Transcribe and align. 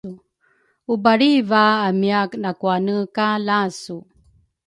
ubalriava 0.93 1.63
amia 1.87 2.21
nakuane 2.43 2.95
ka 3.15 3.27
lasu. 3.47 3.97